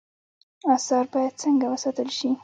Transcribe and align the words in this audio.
آثار 0.75 1.05
باید 1.13 1.33
څنګه 1.41 1.65
وساتل 1.73 2.09
شي؟ 2.17 2.29